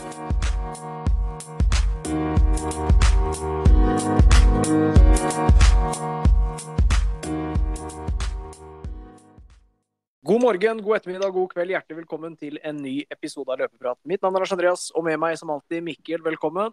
[0.00, 0.08] God
[10.40, 11.74] morgen, god ettermiddag, god kveld.
[11.74, 13.98] Hjertelig velkommen til en ny episode av Løpeprat.
[14.08, 16.24] Mitt navn er Lars Andreas, og med meg som alltid Mikkel.
[16.24, 16.72] Velkommen.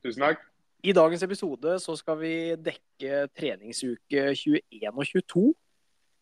[0.00, 0.40] Tusen takk.
[0.80, 5.46] I dagens episode så skal vi dekke treningsuke 21 og 22.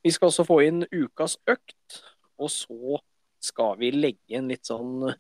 [0.03, 2.03] Vi skal også få inn ukas økt,
[2.43, 2.99] og så
[3.39, 5.13] skal vi legge inn litt sånn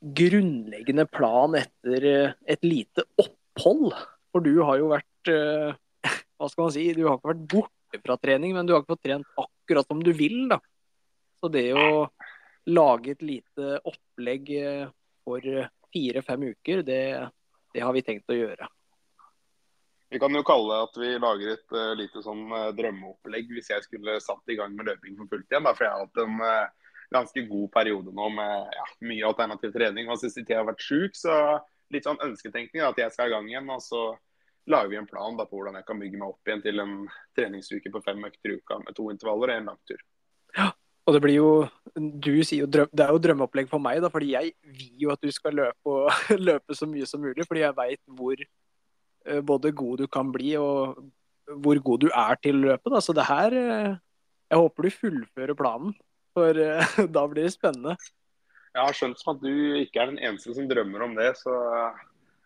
[0.00, 3.92] grunnleggende plan etter eh, et lite opphold.
[4.32, 5.76] For du har jo vært eh,
[6.40, 6.86] Hva skal man si?
[6.96, 10.00] Du har ikke vært borte fra trening, men du har ikke fått trent akkurat som
[10.04, 10.60] du vil, da.
[11.40, 12.08] Så det å
[12.70, 14.90] lage et lite opplegg eh,
[15.24, 15.44] for
[15.92, 17.00] fire-fem uker, det,
[17.74, 18.68] det, har vi tenkt å gjøre.
[20.10, 23.70] Vi kan jo kalle det at vi lager et uh, lite sånn uh, drømmeopplegg hvis
[23.70, 25.66] jeg skulle satt i gang med løping for fullt igjen.
[25.66, 26.79] Da, for jeg har hatt en uh,
[27.10, 30.10] ganske god periode nå med ja, mye alternativ trening.
[30.10, 31.36] Og siste tid har vært sjuk, så
[31.90, 33.70] litt sånn ønsketenkning at jeg skal i gang igjen.
[33.74, 34.02] Og så
[34.70, 36.94] lager vi en plan da, på hvordan jeg kan bygge meg opp igjen til en
[37.38, 40.02] treningsuke på fem økter i uka med to intervaller og en langtur.
[40.56, 40.70] Ja,
[41.06, 41.50] og det blir jo
[41.94, 45.14] Du sier jo drøm, det er jo drømmeopplegg for meg, da, fordi jeg vil jo
[45.14, 46.10] at du skal løpe, og,
[46.48, 47.46] løpe så mye som mulig.
[47.48, 51.00] Fordi jeg veit hvor uh, både god du kan bli, og
[51.64, 52.92] hvor god du er til løpet.
[52.94, 53.02] Da.
[53.02, 53.98] Så det her uh,
[54.50, 55.92] Jeg håper du fullfører planen,
[56.40, 57.96] for uh, da blir det spennende.
[58.70, 61.56] Jeg har skjønt som at du ikke er den eneste som drømmer om det, så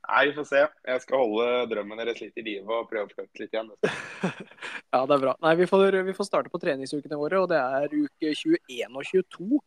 [0.05, 0.63] Nei, vi får se.
[0.85, 3.71] Jeg skal holde drømmen deres litt i live og prøve å flytte litt igjen.
[4.93, 5.33] ja, det er bra.
[5.41, 9.09] Nei, vi får, vi får, starte på treningsukene våre, og det er uke 21 og
[9.09, 9.63] 22.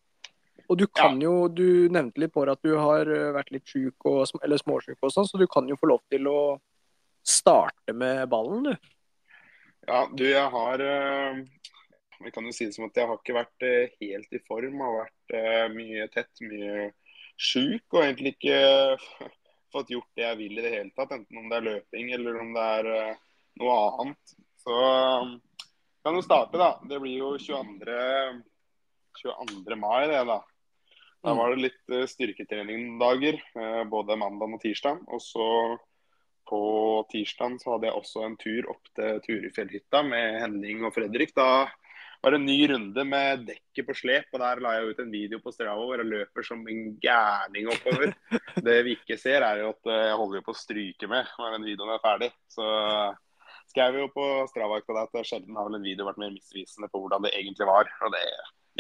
[0.68, 1.26] Og du kan ja.
[1.26, 4.06] jo, du nevnte litt på at du har vært litt sjuk
[4.44, 6.40] eller småsjuk og sånn, så du kan jo få lov til å
[7.26, 8.94] starte med ballen, du.
[9.88, 10.82] Ja, du, jeg har
[12.24, 13.66] Vi kan jo si det som at jeg har ikke vært
[14.02, 14.82] helt i form.
[14.82, 16.88] Har vært mye tett, mye
[17.38, 18.60] sjuk, og egentlig ikke
[19.74, 21.14] fått gjort det jeg vil i det hele tatt.
[21.16, 23.24] Enten om det er løping eller om det er uh,
[23.62, 24.36] noe annet.
[24.64, 24.78] Så
[25.24, 25.34] um,
[26.04, 26.72] kan jo starte, da.
[26.90, 27.98] Det blir jo 22.
[29.22, 29.80] 22.
[29.80, 30.42] mai, det, da.
[31.26, 31.40] Da mm.
[31.40, 33.40] var det litt styrketreningdager,
[33.90, 35.02] både mandag og tirsdag.
[35.10, 35.48] Og så
[36.48, 36.60] på
[37.12, 41.34] tirsdag så hadde jeg også en tur opp til Turifjellhytta med Henning og Fredrik.
[41.36, 41.66] Da
[42.22, 44.28] var en ny runde med dekket på slep.
[44.34, 47.70] og Der la jeg ut en video på Strava hvor jeg løper som en gærning
[47.74, 48.14] oppover.
[48.68, 51.58] Det vi ikke ser, er jo at eh, jeg holder på å stryke med når
[51.58, 52.32] den videoen er ferdig.
[52.52, 52.68] Så
[53.72, 57.04] skrev vi jo på Strava at sjelden har vel en video vært mer misvisende på
[57.04, 57.92] hvordan det egentlig var.
[58.08, 58.26] Og det,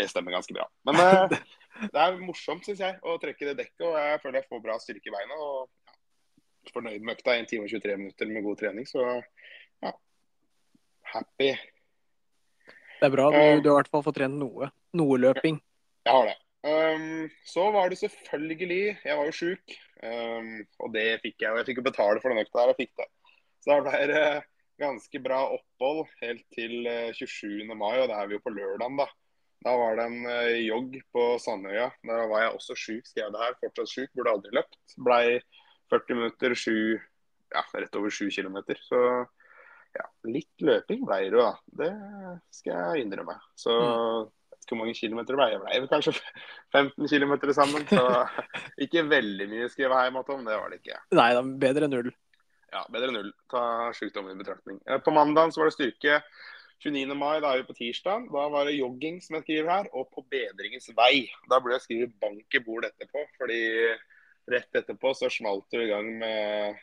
[0.01, 0.67] det stemmer ganske bra.
[0.89, 1.37] Men eh,
[1.93, 3.87] det er morsomt, syns jeg, å trekke det dekket.
[3.89, 5.37] Og jeg føler jeg får bra styrke i beina.
[5.37, 7.37] Og ja, fornøyd med økta.
[7.37, 8.89] 1 time og 23 minutter med god trening.
[8.89, 9.05] Så
[9.85, 9.93] ja,
[11.13, 11.53] happy.
[12.97, 13.29] Det er bra.
[13.31, 14.69] Du, um, du har i hvert fall fått trent noe.
[14.97, 15.59] Noe løping.
[16.07, 16.37] Jeg har det.
[16.67, 20.49] Um, så var det selvfølgelig Jeg var jo sjuk, um,
[20.83, 21.51] og det fikk jeg.
[21.51, 22.73] Og jeg fikk jo betale for den økta her.
[22.73, 23.07] Jeg fikk det.
[23.63, 24.25] Så det ble det
[24.81, 27.63] ganske bra opphold helt til 27.
[27.65, 29.07] Eh, mai, og da er vi jo på lørdagen, da.
[29.65, 30.27] Da var det en
[30.61, 31.87] jogg på Sandøya.
[32.05, 33.57] Da var jeg også sjuk, skrev det her.
[33.63, 34.77] Fortsatt sjuk, burde aldri løpt.
[35.01, 35.39] Blei
[35.89, 36.99] 40 minutter, 7,
[37.55, 38.59] ja, rett over 7 km.
[38.85, 39.01] Så
[39.97, 41.53] ja, litt løping ble det jo, da.
[41.81, 41.91] Det
[42.59, 43.37] skal jeg innrømme.
[43.57, 44.27] Så mm.
[44.51, 45.71] vet ikke hvor mange kilometer det ble.
[45.73, 46.13] Jeg ble kanskje
[46.77, 47.87] 15 km sammen.
[47.89, 48.05] Så
[48.87, 51.01] ikke veldig mye skrive hjem om, det var det ikke.
[51.19, 52.11] Nei da, bedre enn null.
[52.73, 53.33] Ja, bedre enn null.
[53.51, 53.63] Ta
[53.97, 54.79] sykdommen i betraktning.
[54.85, 56.21] Eh, på mandag så var det styrke.
[56.83, 57.15] 29.
[57.17, 58.27] mai, da er vi på tirsdag.
[58.33, 61.25] Da var det jogging som jeg skriver her, og på bedringens vei.
[61.49, 63.61] Da burde jeg skrive bank i bord etterpå, fordi
[64.47, 66.77] rett etterpå så smalt det i gang med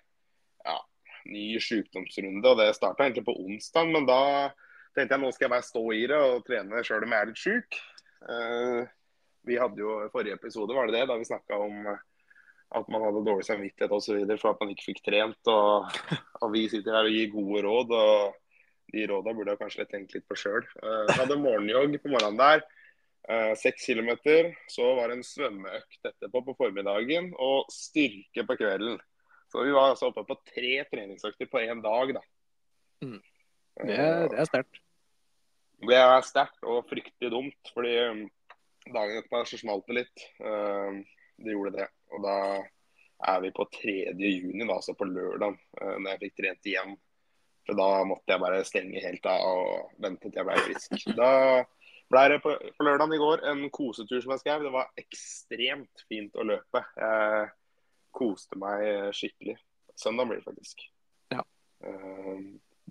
[1.29, 2.49] ny sykdomsrunde.
[2.49, 4.21] og Det starta egentlig på onsdag, men da
[4.95, 7.31] tenkte jeg nå skal jeg bare stå i det og trene sjøl om jeg er
[7.31, 7.79] litt sjuk.
[8.25, 8.83] Uh,
[9.45, 11.89] vi hadde jo Forrige episode var det det, da vi snakka om
[12.75, 14.23] at man hadde dårlig samvittighet osv.
[14.41, 15.51] for at man ikke fikk trent.
[15.51, 15.91] Og,
[16.41, 20.17] og, vi sitter her og gir gode råd, og de råda burde jeg kanskje tenkt
[20.17, 20.65] litt på sjøl.
[20.81, 22.65] Uh, hadde morgenjogg på morgenen der.
[23.25, 24.53] Eh, seks uh, kilometer.
[24.69, 28.99] Så var det en svømmeøkt etterpå på formiddagen og styrke på kvelden.
[29.55, 32.23] Så vi var altså oppe på tre treningsøkter på én dag, da.
[33.05, 33.21] Mm.
[33.87, 34.81] Det, er, det er sterkt.
[35.87, 38.25] Det er sterkt og fryktelig dumt, fordi um,
[38.89, 40.27] dagen etterpå så smalt det litt.
[40.43, 40.99] Uh,
[41.39, 41.89] det gjorde det.
[42.11, 42.37] Og da
[43.31, 43.97] er vi på 3.
[44.19, 46.99] juni, da, altså på lørdag, uh, når jeg fikk trent igjen.
[47.62, 51.11] For da måtte jeg bare stenge helt av og vente til jeg ble frisk.
[51.15, 51.33] Da
[52.11, 54.67] ble det på, på lørdag i går en kosetur som jeg skrev.
[54.67, 56.89] Det var ekstremt fint å løpe.
[56.99, 57.53] Jeg
[58.14, 59.56] koste meg skikkelig.
[59.99, 60.84] Søndag blir det faktisk.
[61.34, 61.44] Ja.
[61.84, 62.40] Uh,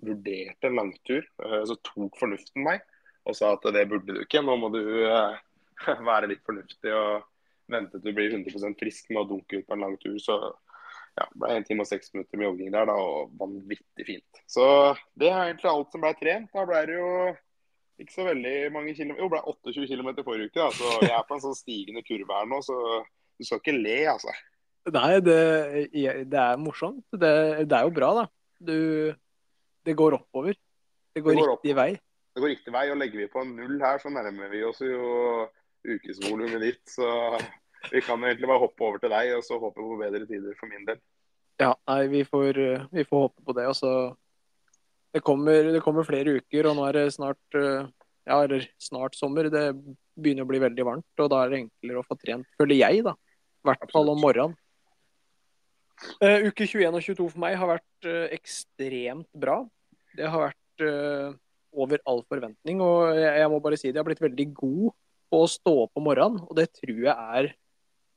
[0.04, 1.26] vurderte en langtur.
[1.42, 2.84] Uh, så tok fornuften meg
[3.24, 4.42] og sa at det burde du ikke.
[4.44, 5.36] Nå må du uh,
[6.10, 7.24] være litt fornuftig og
[7.72, 10.16] vente til du blir 100% frisk med å dunke ut på en lang tur.
[10.20, 10.36] Så
[11.14, 14.44] ja, det ble 1 time og 6 minutter med jogging der, da, og vanvittig fint.
[14.50, 14.66] Så
[15.20, 16.50] det er egentlig alt som ble trent.
[16.52, 17.10] Da ble det jo
[18.02, 19.22] ikke så veldig mange kilometer.
[19.22, 22.40] Jo, ble 28 km forrige uke, da, så jeg er på en sånn stigende kurve
[22.40, 22.78] her nå, så
[23.38, 24.34] du skal ikke le, altså.
[24.92, 25.40] Nei, det,
[26.28, 27.04] det er morsomt.
[27.12, 27.32] Det,
[27.64, 28.24] det, er jo bra, da.
[28.60, 29.14] Du,
[29.86, 30.56] det går oppover.
[31.14, 31.78] Det går, det går riktig opp.
[31.78, 31.90] vei.
[32.34, 35.46] Det går riktig vei, og legger vi på null her, så nærmer vi oss jo
[35.84, 36.82] ukesvolumet ditt.
[36.90, 37.08] Så
[37.92, 40.68] vi kan egentlig bare hoppe over til deg og så håpe på bedre tider for
[40.68, 41.00] min del.
[41.62, 42.58] Ja, nei, vi får,
[42.92, 43.68] vi får håpe på det.
[43.70, 43.92] Og så
[45.14, 47.56] det kommer, det kommer, flere uker, og nå er det snart
[48.24, 49.48] ja, eller snart sommer.
[49.52, 49.68] Det
[50.18, 53.04] begynner å bli veldig varmt, og da er det enklere å få trent, føler jeg,
[53.06, 53.14] da.
[53.64, 54.58] I hvert fall om morgenen.
[56.20, 59.60] Uh, uke 21 og 22 for meg har vært uh, ekstremt bra.
[60.14, 61.34] Det har vært uh,
[61.74, 62.82] over all forventning.
[62.84, 64.94] Og jeg, jeg, må bare si det, jeg har blitt veldig god
[65.32, 66.44] på å stå opp om morgenen.
[66.48, 67.52] Og det tror jeg er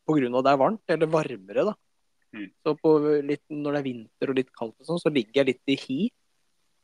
[0.08, 0.42] pga.
[0.42, 1.76] det er varmt, eller varmere, da.
[2.36, 2.50] Mm.
[2.64, 2.94] Så
[3.24, 5.80] litt, når det er vinter og litt kaldt, og sånn, så ligger jeg litt i
[5.86, 6.00] hi.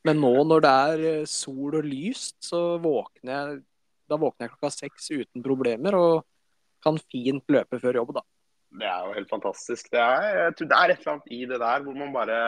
[0.07, 3.61] Men nå når det er sol og lyst, så våkner jeg
[4.09, 6.23] da våkner jeg klokka seks uten problemer og
[6.83, 8.23] kan fint løpe før jobb, da.
[8.73, 9.91] Det er jo helt fantastisk.
[9.93, 12.39] Det er, jeg tror det er et eller annet i det der hvor man bare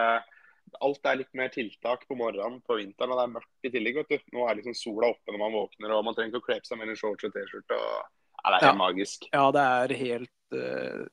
[0.83, 3.99] Alt er litt mer tiltak på morgenen på vinteren, og det er mørkt i tillegg.
[4.01, 4.31] vet du.
[4.35, 6.67] Nå er liksom sola oppe når man våkner, og man trenger ikke å kle på
[6.67, 7.77] seg mellom shorts og T-skjorte.
[7.77, 8.79] Ja, det er helt ja.
[8.79, 9.27] magisk.
[9.29, 11.05] Ja, det er helt uh,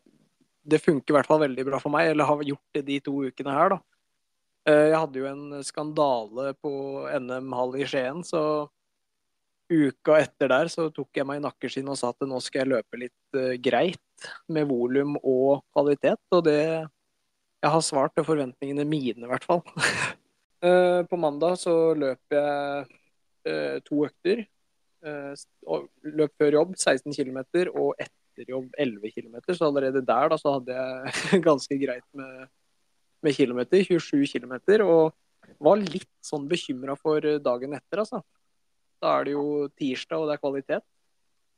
[0.72, 3.14] Det funker i hvert fall veldig bra for meg, eller har gjort det de to
[3.28, 3.78] ukene her, da.
[4.66, 6.72] Uh, jeg hadde jo en skandale på
[7.20, 8.42] NM Hall i Skien, så
[9.72, 12.72] uka etter der så tok jeg meg i nakkeskinn og sa at nå skal jeg
[12.74, 16.20] løpe litt uh, greit med volum og kvalitet.
[16.30, 16.62] Og det
[17.62, 19.62] Jeg har svart til forventningene mine, i hvert fall.
[21.10, 24.42] på mandag så løp jeg to økter.
[26.02, 27.38] Løp før jobb 16 km
[27.70, 29.36] og etter jobb 11 km.
[29.54, 32.50] Så allerede der da, så hadde jeg ganske greit med,
[33.22, 33.86] med kilometer.
[33.86, 34.58] 27 km.
[34.82, 35.14] Og
[35.62, 38.22] var litt sånn bekymra for dagen etter, altså.
[39.02, 39.46] Da er det jo
[39.78, 40.86] tirsdag, og det er kvalitet.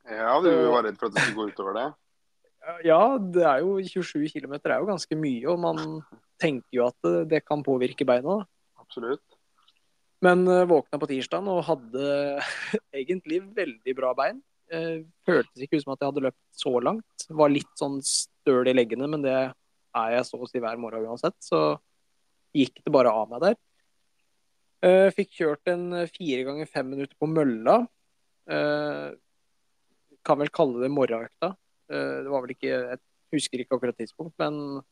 [0.05, 1.87] Ja, du var redd for at det skulle gå utover det?
[2.81, 5.99] Ja, det er jo 27 km er jo ganske mye, og man
[6.41, 8.39] tenker jo at det kan påvirke beina.
[8.81, 9.21] Absolutt.
[10.25, 12.07] Men uh, våkna på tirsdag og hadde
[13.01, 14.41] egentlig veldig bra bein.
[14.73, 17.27] Uh, føltes ikke ut som at jeg hadde løpt så langt.
[17.29, 21.05] Var litt sånn støl i leggene, men det er jeg så å si hver morgen
[21.05, 21.37] uansett.
[21.43, 21.77] Så
[22.55, 23.59] gikk det bare av meg der.
[24.85, 27.79] Uh, fikk kjørt en fire ganger fem minutter på mølla.
[28.45, 29.15] Uh,
[30.25, 31.55] kan vel kalle det morgenøkta.
[31.89, 32.99] Uh, det var vel ikke Jeg
[33.33, 34.83] husker ikke akkurat tidspunkt, men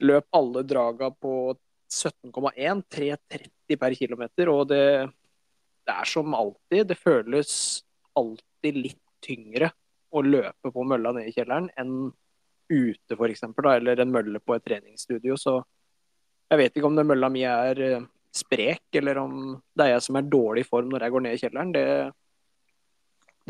[0.00, 1.56] løp alle draga på
[1.90, 2.84] 17,1.
[2.86, 4.22] 3,30 per km.
[4.52, 4.84] Og det,
[5.86, 6.86] det, er som alltid.
[6.92, 7.52] Det føles
[8.18, 9.72] alltid litt tyngre
[10.10, 12.10] å løpe på mølla nede i kjelleren enn
[12.70, 13.44] ute, f.eks.
[13.74, 15.36] Eller en mølle på et treningsstudio.
[15.38, 15.58] Så
[16.50, 19.36] jeg vet ikke om den mølla mi er eh, sprek, eller om
[19.74, 21.72] det er jeg som er dårlig i form når jeg går ned i kjelleren.
[21.74, 21.86] Det,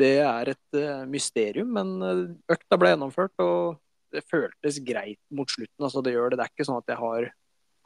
[0.01, 3.81] det er et uh, mysterium, men uh, økta ble gjennomført, og
[4.15, 5.85] det føltes greit mot slutten.
[5.85, 6.41] Altså, det gjør det.
[6.41, 7.31] Det er ikke sånn at jeg har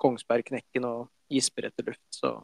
[0.01, 2.05] Kongsbergknekken og gisper etter luft.
[2.15, 2.37] Så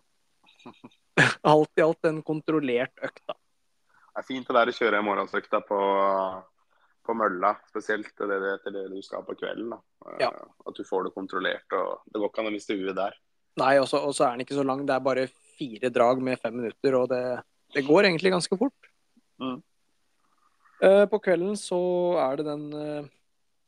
[1.53, 3.37] alt i alt en kontrollert økt, da.
[4.11, 5.81] Det er fint det der å kjøre morgensøkta på,
[7.07, 9.71] på mølla, spesielt det, det, til det du skal på kvelden.
[9.73, 9.81] da.
[10.21, 10.31] Ja.
[10.67, 11.79] At du får det kontrollert.
[11.79, 13.17] og Det går ikke an å miste huet der.
[13.59, 14.85] Nei, og så er den ikke så lang.
[14.87, 15.27] Det er bare
[15.59, 17.25] fire drag med fem minutter, og det,
[17.75, 18.91] det går egentlig ganske fort.
[19.43, 19.59] Mm.
[20.81, 21.81] Uh, på kvelden så
[22.23, 23.11] er det den uh,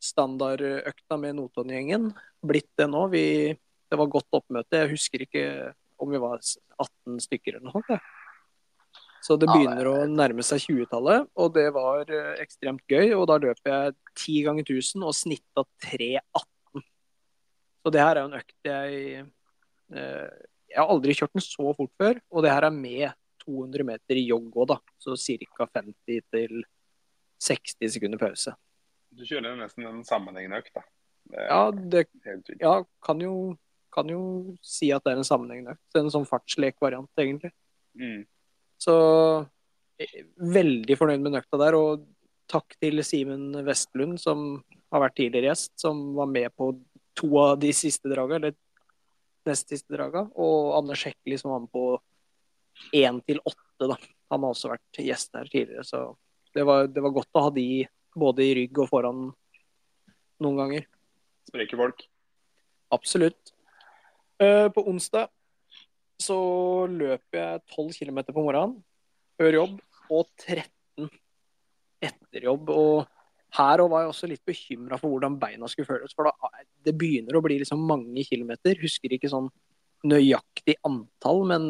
[0.01, 2.09] standardøkta med Notodden-gjengen.
[2.41, 3.05] Blitt det nå.
[3.13, 3.25] Vi
[3.93, 4.79] det var godt oppmøte.
[4.81, 5.45] Jeg husker ikke
[6.01, 7.99] om vi var 18 stykker eller noe.
[9.23, 13.13] Så det begynner å nærme seg 20-tallet, og det var eh, ekstremt gøy.
[13.13, 16.83] Og da løp jeg 10 ganger 1000 og snitta 3,18.
[17.83, 19.23] Så det her er jo en økt jeg
[19.93, 24.19] Jeg har aldri kjørt den så fort før, og det her er med 200 meter
[24.19, 24.79] i jogg òg, da.
[25.01, 25.67] Så ca.
[25.79, 26.63] 50 til
[27.43, 28.55] 60 sekunder pause.
[29.13, 30.85] Du kjører nesten en sammenhengende økt, da.
[31.33, 32.07] Det ja, det
[32.59, 32.73] ja,
[33.05, 33.35] kan jo
[33.93, 34.23] kan jo
[34.65, 35.97] si at det er en sammenhengende økt.
[35.99, 37.53] En sånn fartslekvariant, egentlig.
[37.99, 38.23] Mm.
[38.81, 38.95] Så
[40.01, 40.23] eh,
[40.57, 41.77] veldig fornøyd med den økta der.
[41.77, 42.07] Og
[42.51, 46.73] takk til Simen Vestlund, som har vært tidligere gjest, som var med på
[47.17, 48.57] to av de siste draga, eller
[49.49, 50.25] nest siste draga.
[50.39, 51.85] Og Anders Hekkeli, som var med på
[52.95, 53.97] én til åtte, da.
[54.33, 56.05] Han har også vært gjest her tidligere, så
[56.53, 57.67] det var, det var godt å ha de
[58.17, 59.21] både i rygg og foran
[60.41, 60.87] noen ganger.
[61.49, 62.03] Spreke folk.
[62.93, 63.53] Absolutt.
[64.41, 65.29] Eh, på onsdag
[66.21, 66.37] så
[66.89, 68.77] løper jeg 12 km på morgenen
[69.39, 69.79] før jobb,
[70.13, 71.09] og 13
[72.03, 72.69] etter jobb.
[72.73, 73.12] Og
[73.53, 76.13] her var jeg også litt bekymra for hvordan beina skulle føles.
[76.17, 76.49] For da,
[76.85, 78.79] det begynner å bli liksom mange kilometer.
[78.81, 79.51] Husker ikke sånn
[80.09, 81.67] nøyaktig antall, men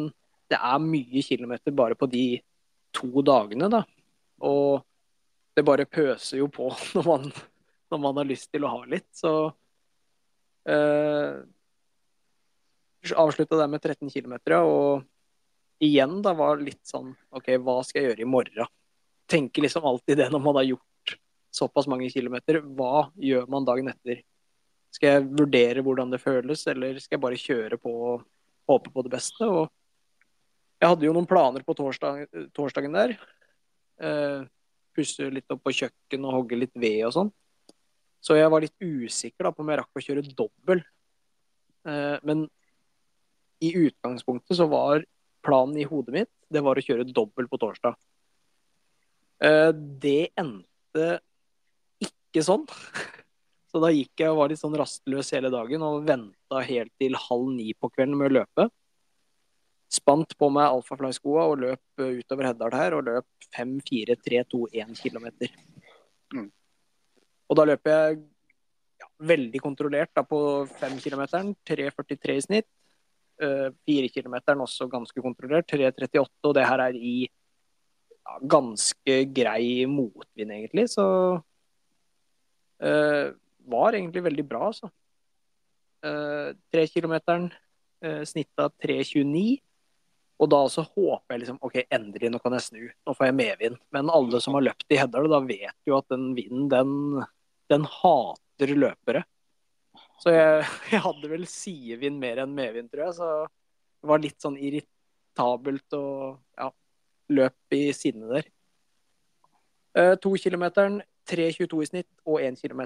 [0.50, 2.26] det er mye kilometer bare på de
[2.94, 3.82] to dagene, da.
[4.44, 4.80] Og
[5.54, 7.28] det bare pøser jo på når man,
[7.92, 9.10] når man har lyst til å ha litt.
[9.14, 9.34] Så
[10.64, 11.36] eh,
[13.12, 18.12] avslutta det med 13 km, og igjen da var litt sånn OK, hva skal jeg
[18.12, 18.74] gjøre i morgen?
[19.28, 20.88] Tenker liksom alltid det når man har gjort
[21.54, 22.60] såpass mange kilometer.
[22.76, 24.22] Hva gjør man dagen etter?
[24.94, 28.26] Skal jeg vurdere hvordan det føles, eller skal jeg bare kjøre på og
[28.70, 29.46] håpe på det beste?
[29.46, 29.68] Og
[30.82, 33.16] jeg hadde jo noen planer på torsdag, torsdagen der.
[34.02, 34.44] Eh,
[34.94, 37.32] pusse litt opp på kjøkken og hogge litt ved og sånn.
[38.24, 40.84] Så jeg var litt usikker da, på om jeg rakk å kjøre dobbel.
[41.84, 42.46] Eh, men
[43.64, 45.04] i utgangspunktet så var
[45.44, 47.96] planen i hodet mitt det var å kjøre dobbel på torsdag.
[49.44, 51.18] Eh, det endte
[52.34, 52.66] ikke sånn.
[53.70, 57.16] Så da gikk jeg og var litt sånn rastløs hele dagen og venta helt til
[57.18, 58.68] halv ni på kvelden med å løpe.
[59.94, 64.42] Spant på meg alfafly-skoa og løp eh, utover Heddal her, og løp 5, 4, 3,
[64.50, 65.26] 2, 1 km.
[66.34, 66.48] Mm.
[67.50, 68.20] Og da løper jeg
[69.02, 70.38] ja, veldig kontrollert da, på
[70.80, 71.24] 5 km,
[71.66, 72.70] 3,43 i snitt.
[73.42, 76.30] Uh, 4 km også ganske kontrollert, 3,38.
[76.46, 80.86] Og det her er i ja, ganske grei motvind, egentlig.
[80.94, 81.04] Så
[82.78, 84.90] var egentlig veldig bra, altså.
[86.04, 87.14] Uh, 3 km,
[88.04, 89.62] uh, snitt 3,29.
[90.42, 92.82] Og da så håper jeg liksom OK, endelig, nå kan jeg snu.
[93.06, 93.78] Nå får jeg medvind.
[93.94, 97.22] Men alle som har løpt i Heddal, da vet jo at den vinden, den,
[97.70, 99.22] den hater løpere.
[100.20, 103.16] Så jeg, jeg, hadde vel sidevind mer enn medvind, tror jeg.
[103.20, 106.68] Så det var litt sånn irritabelt og ja,
[107.38, 108.52] løp i sinne der.
[109.94, 110.98] Uh, to kilometeren
[111.30, 112.82] 3.22 i snitt, og 1 km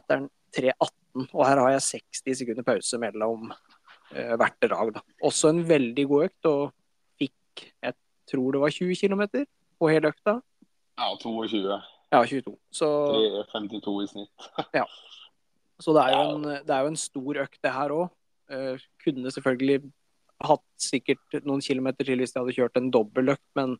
[0.56, 1.28] 3.18.
[1.32, 4.92] Og her har jeg 60 sekunder pause mellom uh, hvert drag.
[4.96, 5.04] Da.
[5.24, 6.50] Også en veldig god økt.
[6.50, 6.70] og
[7.18, 7.96] fikk jeg
[8.28, 9.22] tror det var 20 km
[9.78, 10.38] på hele økta.
[10.98, 11.78] Ja, 22.
[12.12, 12.56] Ja, 22.
[12.72, 12.88] Så
[13.52, 14.48] 52 i snitt.
[14.80, 14.86] ja.
[15.78, 18.08] Så det er, jo en, det er jo en stor økt, det her òg.
[18.50, 19.82] Eh, kunne selvfølgelig
[20.48, 23.76] hatt sikkert noen kilometer til hvis jeg hadde kjørt en dobbeltøkt, men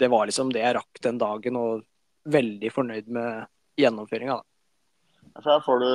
[0.00, 1.84] det var liksom det jeg rakk den dagen, og
[2.30, 3.46] veldig fornøyd med
[3.80, 4.40] gjennomføringa.
[5.40, 5.90] Her får du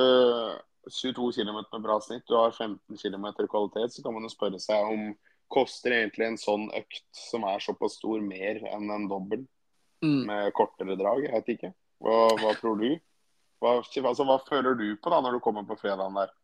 [0.90, 4.60] 22 km med bra snitt, du har 15 km kvalitet, så kan man jo spørre
[4.62, 5.10] seg om
[5.52, 9.44] koster egentlig en sånn økt som er såpass stor, mer enn en dobbel
[10.02, 10.22] mm.
[10.28, 11.22] med kortere drag?
[11.26, 11.72] Jeg vet ikke.
[12.02, 12.88] Hva, hva tror du?
[13.62, 16.34] Hva, altså, hva, føler du på da når du kommer på fredagen der?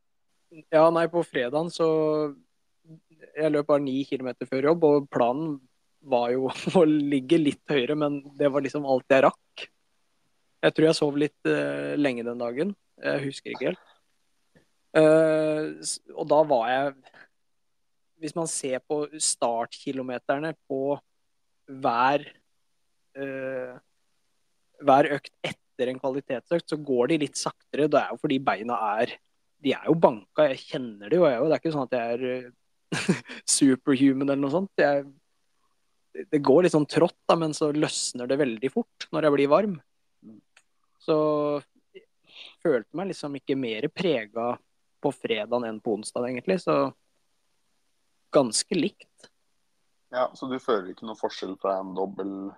[0.73, 1.87] Ja, nei, på fredagen så
[3.39, 5.61] Jeg løp bare ni kilometer før jobb, og planen
[6.03, 6.49] var jo
[6.81, 9.69] å ligge litt høyere, men det var liksom alt jeg rakk.
[10.63, 12.77] Jeg tror jeg sov litt uh, lenge den dagen.
[13.03, 13.89] Jeg husker ikke helt.
[14.93, 15.81] Uh,
[16.15, 16.95] og da var jeg
[18.23, 20.95] hvis man ser på startkilometerne på
[21.83, 22.23] hver,
[23.19, 23.75] uh,
[24.87, 27.89] hver økt etter en kvalitetsøkt, så går de litt saktere.
[27.91, 29.19] Det er jo fordi beina er
[29.63, 31.27] De er jo banka, jeg kjenner det jo.
[31.31, 33.03] Jeg, det er ikke sånn at jeg er
[33.57, 34.73] superhuman eller noe sånt.
[34.83, 35.05] Jeg,
[36.35, 39.53] det går litt sånn trått, da, men så løsner det veldig fort når jeg blir
[39.53, 39.77] varm.
[41.03, 41.17] Så
[41.95, 42.07] jeg
[42.63, 44.53] følte meg liksom ikke mer prega
[45.03, 46.61] på fredag enn på onsdag, egentlig.
[46.63, 46.77] Så
[48.33, 49.31] ganske likt.
[50.13, 52.53] Ja, Så du føler ikke noe forskjell fra en dobbel,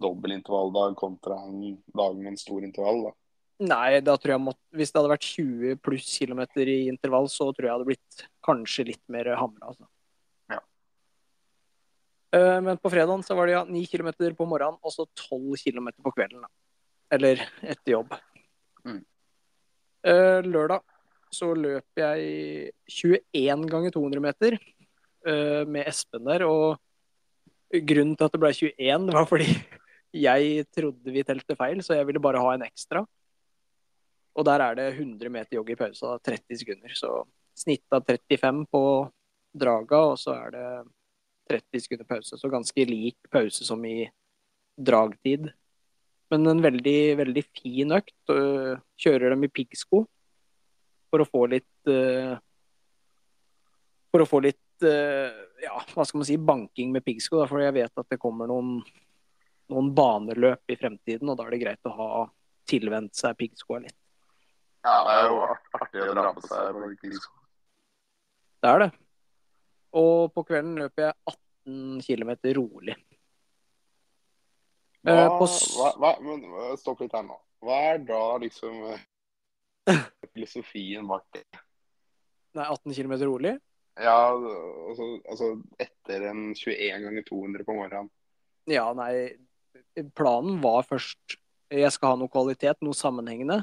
[0.00, 3.02] dobbel intervalldag kontra en dag med en stor intervall?
[3.08, 3.12] da?
[3.64, 7.50] Nei, da tror jeg måtte, hvis det hadde vært 20 pluss kilometer i intervall, så
[7.52, 9.70] tror jeg det hadde blitt kanskje litt mer hamra.
[9.70, 9.86] Altså.
[10.50, 10.60] Ja.
[12.34, 15.60] Uh, men på fredagen så var det ja, 9 km på morgenen og så 12
[15.62, 16.42] km på kvelden.
[16.42, 16.50] da.
[17.12, 18.14] Eller etter jobb.
[18.84, 19.02] Mm.
[20.04, 20.84] Uh, lørdag
[21.34, 24.58] så løp jeg 21 ganger 200 meter.
[25.24, 26.44] Eh, med Espen der.
[26.46, 26.78] Og
[27.72, 29.48] grunnen til at det ble 21, var fordi
[30.26, 33.04] jeg trodde vi telte feil, så jeg ville bare ha en ekstra.
[34.34, 36.94] Og der er det 100 meter jogg i pausa, 30 sekunder.
[36.98, 37.10] Så
[37.56, 38.84] snitt av 35 på
[39.54, 40.68] draga, og så er det
[41.54, 42.38] 30 sekunder pause.
[42.38, 44.08] Så ganske lik pause som i
[44.74, 45.52] dragtid.
[46.34, 48.16] Men en veldig, veldig fin økt.
[48.26, 50.02] Kjører dem i piggsko
[51.14, 52.34] for å få litt eh,
[54.10, 57.44] For å få litt Eh, ja, hva skal man si, banking med piggsko.
[57.50, 58.78] For jeg vet at det kommer noen,
[59.72, 62.10] noen baneløp i fremtiden, og da er det greit å ha
[62.68, 63.96] tilvent seg piggskoa litt.
[64.84, 65.40] Ja, det er jo
[65.78, 67.32] artig å dra på seg piggsko.
[68.64, 68.90] Det er det.
[69.94, 72.96] Og på kvelden løper jeg 18 km rolig.
[75.04, 76.44] Hva, eh, hva, hva, men,
[76.80, 77.36] stopp litt her nå.
[77.64, 79.04] hva er da liksom eh,
[80.32, 81.44] filosofien bak det?
[82.54, 83.56] Nei, 18 km rolig?
[84.00, 88.10] Ja, altså, altså etter en 21 ganger 200 på morgenen.
[88.70, 89.36] Ja, nei.
[90.16, 91.36] Planen var først
[91.70, 93.60] Jeg skal ha noe kvalitet, noe sammenhengende.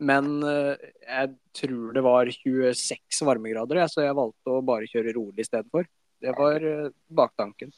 [0.00, 5.44] Men eh, jeg tror det var 26 varmegrader, så jeg valgte å bare kjøre rolig
[5.44, 5.86] i stedet for.
[6.20, 7.72] Det var eh, baktanken.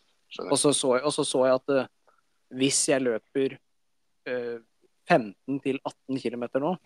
[0.47, 1.91] Og så så jeg, og så, så jeg at eh,
[2.59, 3.57] hvis jeg løper
[4.29, 4.59] eh,
[5.11, 6.77] 15-18 km nå,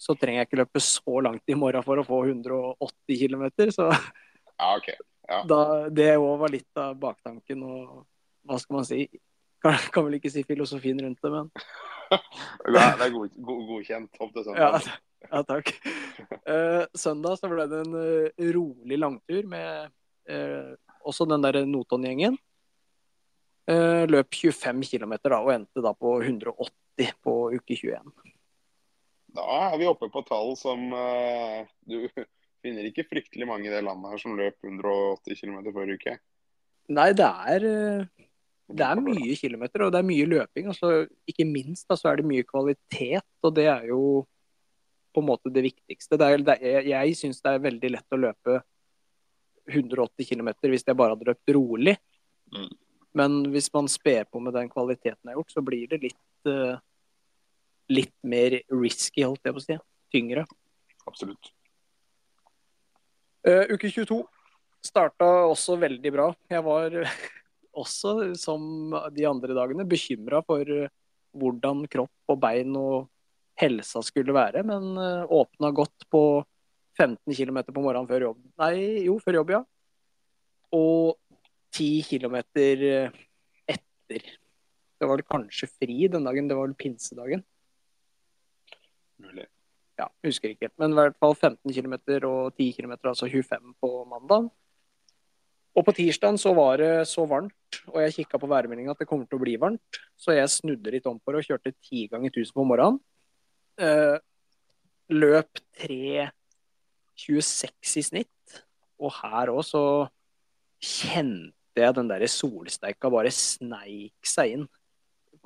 [0.00, 3.46] så trenger jeg ikke løpe så langt i morgen for å få 180 km.
[3.74, 4.96] Så Ja, okay.
[5.28, 5.42] Ja.
[5.46, 7.62] da, det òg var litt av baktanken.
[7.64, 8.00] Og
[8.48, 9.04] hva skal man si?
[9.60, 11.50] Kan, kan vel ikke si filosofien rundt det, men
[12.10, 14.16] Det er, det er god, god, godkjent.
[14.18, 14.88] Opp til ja, søndag.
[15.28, 15.72] ja takk.
[16.42, 19.92] Uh, søndag så ble det en uh, rolig langtur med
[20.32, 20.72] uh,
[21.06, 22.38] også den der Noton-gjengen.
[23.70, 28.08] Eh, løp 25 km og endte da på 180 på uke 21.
[29.36, 32.00] Da er vi oppe på tall som eh, Du
[32.64, 36.16] finner ikke fryktelig mange i det landet her som løp 180 km forrige uke.
[36.90, 37.68] Nei, det er,
[38.66, 40.66] det er mye kilometer, og det er mye løping.
[40.72, 44.02] Altså, ikke minst da, så er det mye kvalitet, og det er jo
[45.14, 46.18] på en måte det viktigste.
[46.18, 48.58] Det er, det er, jeg syns det er veldig lett å løpe
[49.70, 51.94] 180 km hvis jeg bare hadde løpt rolig.
[52.50, 52.72] Mm.
[53.16, 56.50] Men hvis man sper på med den kvaliteten jeg har gjort, så blir det litt,
[56.50, 56.76] eh,
[57.90, 59.78] litt mer risky, holdt jeg på å si.
[60.14, 60.44] Tyngre.
[61.06, 61.50] Absolutt.
[63.46, 64.20] Uh, uke 22
[64.84, 66.26] starta også veldig bra.
[66.50, 66.96] Jeg var
[67.82, 70.92] også, som de andre dagene, bekymra for eh,
[71.38, 73.10] hvordan kropp og bein og
[73.60, 74.96] helsa skulle være, men
[75.28, 76.22] åpna godt på
[76.96, 78.38] 15 km på morgenen før jobb.
[78.62, 79.60] Nei, jo, før jobb, ja.
[80.76, 81.19] Og
[81.76, 82.84] 10 kilometer
[83.68, 84.26] etter.
[85.00, 87.44] Det var vel kanskje fri den dagen, det var vel pinsedagen.
[89.20, 89.46] Mulig.
[90.00, 90.70] ja, husker ikke.
[90.80, 94.48] Men i hvert fall 15 km og 10 km, altså 25 på mandag.
[95.76, 99.08] Og på tirsdag så var det så varmt, og jeg kikka på værmeldinga at det
[99.08, 102.08] kommer til å bli varmt, så jeg snudde litt om på det og kjørte 10
[102.10, 102.98] ganger 1000 på morgenen.
[103.78, 104.18] Eh,
[105.14, 105.52] løp
[105.84, 108.46] 3.26 i snitt,
[108.98, 109.84] og her òg så
[110.82, 114.66] kjente jeg den derre solsteika bare sneik seg inn.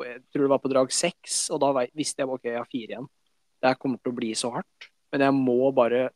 [0.00, 2.96] Jeg tror det var på drag 6, og da visste jeg ok, jeg har fire
[2.96, 3.10] igjen
[3.64, 4.90] det her kommer til å bli så hardt.
[5.14, 6.10] Men jeg må bare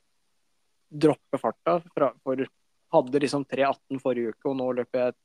[0.89, 1.79] droppe farta.
[1.95, 2.45] Fra, for
[2.93, 5.17] hadde liksom 3,18 forrige uke, og nå løper jeg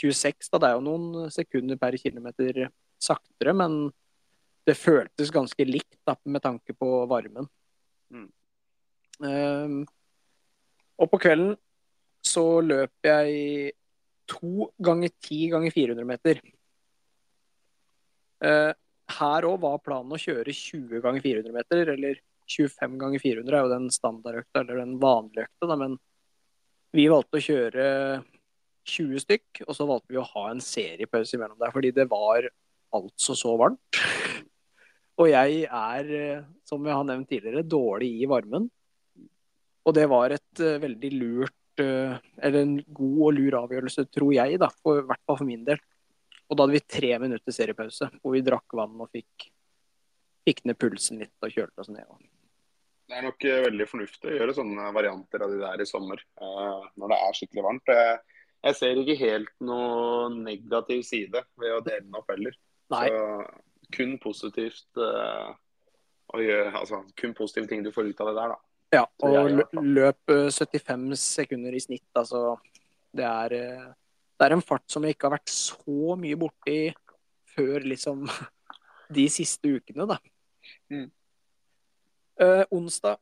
[0.00, 0.48] 3,26.
[0.54, 2.62] Da det er jo noen sekunder per kilometer
[2.96, 3.76] saktere, men
[4.66, 7.50] det føltes ganske likt da, med tanke på varmen.
[8.08, 8.30] Mm.
[9.20, 9.76] Um,
[10.96, 11.54] og på kvelden
[12.26, 13.72] så løp jeg
[14.26, 16.40] to ganger ti ganger 400 meter.
[18.44, 18.72] Eh,
[19.16, 22.18] her òg var planen å kjøre 20 ganger 400 meter, eller
[22.50, 25.96] 25 ganger 400 er jo den standardøkta, eller den vanlige økta, da, men
[26.96, 27.86] vi valgte å kjøre
[28.86, 32.46] 20 stykk, og så valgte vi å ha en seriepause imellom der, fordi det var
[32.96, 34.00] altså så varmt.
[35.20, 38.66] Og jeg er, eh, som jeg har nevnt tidligere, dårlig i varmen.
[39.86, 44.60] Og det var et eh, veldig lurt, eller en god og lur avgjørelse, tror jeg,
[44.62, 45.80] da, for, i hvert fall for min del.
[46.46, 49.48] Og da hadde vi tre minutter seriepause, hvor vi drakk vann og fikk,
[50.46, 52.06] fikk ned pulsen litt og kjølte oss ned.
[53.06, 56.22] Det er nok eh, veldig fornuftig å gjøre sånne varianter av de der i sommer,
[56.42, 57.92] eh, når det er skikkelig varmt.
[57.92, 62.56] Jeg, ser ikke helt noe negativ side ved å dele den opp heller.
[62.94, 65.50] Nei, Så kun positivt eh,
[66.34, 68.65] å gjøre, altså, kun positive ting du får ut av det der, da.
[68.94, 72.56] Ja, og løp eh, 75 sekunder i snitt, altså.
[73.16, 73.88] Det er, eh,
[74.36, 76.78] det er en fart som jeg ikke har vært så mye borti
[77.56, 78.26] før liksom
[79.16, 80.18] de siste ukene, da.
[80.92, 81.08] Mm.
[82.42, 83.16] Eh, onsdag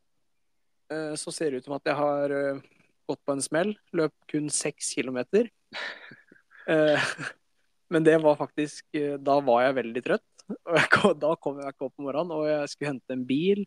[0.90, 2.62] eh, så ser det ut som at jeg har eh,
[3.08, 3.74] gått på en smell.
[3.96, 5.50] Løp kun seks kilometer.
[6.64, 6.96] Eh,
[7.92, 10.44] men det var faktisk eh, Da var jeg veldig trøtt.
[10.48, 13.60] Og jeg, da kom jeg ikke opp om morgenen, og jeg skulle hente en bil,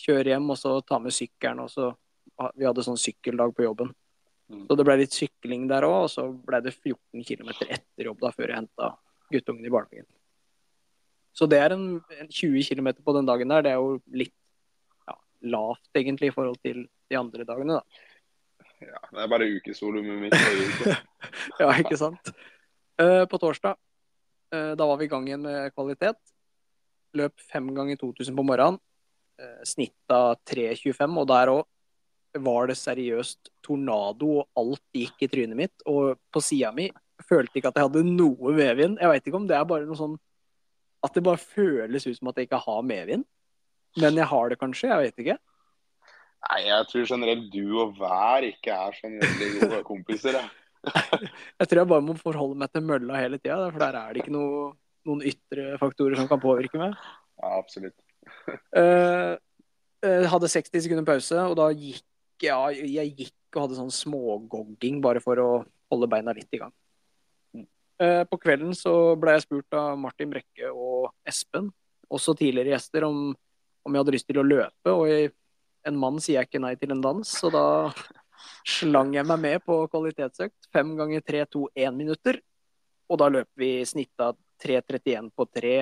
[0.00, 1.64] kjøre hjem og så ta med sykkelen.
[1.64, 1.90] Og så,
[2.56, 3.92] vi hadde sånn sykkeldag på jobben.
[4.52, 4.66] Mm.
[4.68, 8.20] Så det ble litt sykling der òg, og så ble det 14 km etter jobb
[8.20, 8.90] da, før jeg henta
[9.32, 10.08] guttungen i barnehagen.
[11.32, 11.86] Så det er en,
[12.20, 13.64] en 20 km på den dagen der.
[13.64, 14.34] Det er jo litt
[15.08, 15.16] ja,
[15.54, 18.08] lavt, egentlig, i forhold til de andre dagene, da.
[18.82, 20.36] Ja, det er bare ukesvolumet mitt.
[21.60, 22.32] Ja, ikke sant?
[23.00, 23.78] Uh, på torsdag,
[24.52, 26.18] uh, da var vi i gang igjen med kvalitet.
[27.16, 28.80] Løp fem ganger 2000 på morgenen.
[29.42, 31.62] Uh, Snitta 3.25, og der òg
[32.42, 35.74] var det seriøst tornado, og alt gikk i trynet mitt.
[35.90, 36.88] Og på sida mi
[37.26, 39.00] følte ikke at jeg hadde noe medvind.
[39.00, 40.18] Jeg veit ikke om det er bare noe sånn
[41.02, 43.26] At det bare føles ut som at jeg ikke har medvind.
[43.98, 45.34] Men jeg har det kanskje, jeg vet ikke.
[46.42, 50.38] Nei, jeg tror generelt du og vær ikke er sånn veldig gode kompiser.
[50.38, 50.50] Jeg.
[51.60, 54.24] Jeg tror jeg bare må forholde meg til mølla hele tida, for der er det
[54.24, 54.72] ikke noe,
[55.06, 56.96] noen ytre faktorer som kan påvirke meg.
[57.38, 57.94] Ja, absolutt.
[58.76, 59.36] Uh,
[60.02, 62.02] hadde 60 sekunder pause, og da gikk
[62.42, 65.50] ja, jeg gikk og hadde sånn smågogging bare for å
[65.92, 66.72] holde beina litt i gang.
[68.02, 71.70] Uh, på kvelden så ble jeg spurt av Martin Brekke og Espen,
[72.12, 73.30] også tidligere gjester, om,
[73.86, 74.90] om jeg hadde lyst til å løpe.
[74.90, 75.30] Og jeg,
[75.86, 77.66] en mann sier jeg ikke nei til en dans, så da
[78.66, 80.70] slang jeg meg med på kvalitetsøkt.
[80.74, 82.40] Fem ganger 3-2-1 minutter.
[83.10, 85.76] Og da løp vi snitta 3.31 på 3,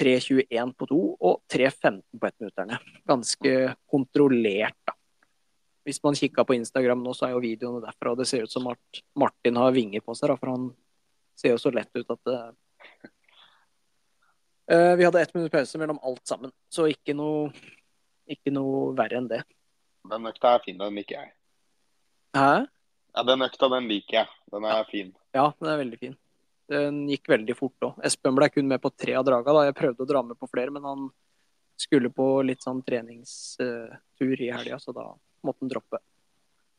[0.00, 2.78] 3.21 på 2 og 3.15 på 1-minutterne.
[3.08, 3.52] Ganske
[3.90, 4.96] kontrollert, da.
[5.84, 8.68] Hvis man kikka på Instagram nå, så er jo videoene derfra, det ser ut som
[8.70, 10.68] at Martin har vinger på seg, da, for han
[11.40, 12.38] ser jo så lett ut at det
[14.72, 17.48] uh, Vi hadde ett minutt pause mellom alt sammen, så ikke noe,
[18.28, 19.42] ikke noe verre enn det.
[20.10, 21.32] Den økta er fin, den liker jeg.
[22.36, 22.52] Hæ?
[23.10, 24.28] Ja, Den økta den liker jeg.
[24.52, 25.14] Den er fin.
[25.34, 26.14] Ja, den er veldig fin.
[26.70, 27.98] Den gikk veldig fort òg.
[28.06, 29.54] Espen ble kun med på tre av draga.
[29.56, 29.66] da.
[29.66, 31.08] Jeg prøvde å dra med på flere, men han
[31.80, 35.08] skulle på litt sånn treningstur i helga, så da
[35.46, 36.00] måtte han droppe.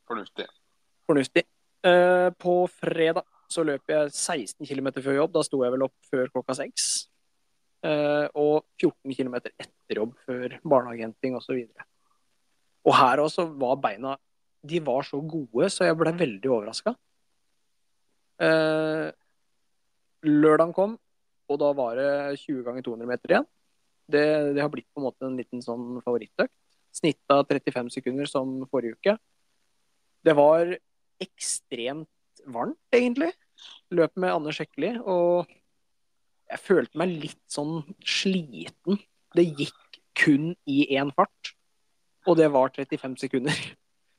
[0.07, 0.47] Fornuftig.
[1.09, 1.43] Fornuftig.
[1.83, 5.31] Eh, på fredag så løp jeg 16 km før jobb.
[5.35, 6.89] Da sto jeg vel opp før klokka seks.
[7.83, 11.63] Eh, og 14 km etter jobb før barnehagehenting osv.
[11.65, 11.87] Og,
[12.85, 14.17] og her også var beina
[14.61, 16.93] De var så gode, så jeg ble veldig overraska.
[20.27, 20.95] Lørdagen kom,
[21.49, 22.11] og da var det
[22.43, 23.47] 20 ganger 200 meter igjen.
[24.11, 26.53] Det, det, har blitt på en måte en liten sånn favorittøkt.
[26.91, 29.15] Snitta 35 sekunder som forrige uke.
[30.21, 30.73] Det var
[31.21, 32.09] ekstremt
[32.51, 33.31] varmt, egentlig.
[33.93, 35.49] Løp med Anne Hekkeli, og
[36.51, 38.99] jeg følte meg litt sånn sliten.
[39.35, 41.53] Det gikk kun i én fart,
[42.27, 43.61] og det var 35 sekunder.